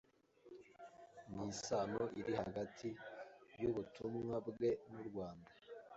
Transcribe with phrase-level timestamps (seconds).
[1.33, 2.87] n’isano iri hagati
[3.61, 5.51] y’ubutumwa bwe n’u Rwanda